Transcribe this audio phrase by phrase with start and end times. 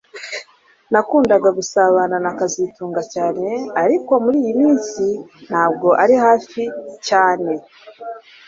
[0.91, 3.47] Nakundaga gusabana na kazitunga cyane
[3.83, 5.05] ariko muriyi minsi
[5.49, 6.61] ntabwo ari hafi
[7.07, 7.51] cyane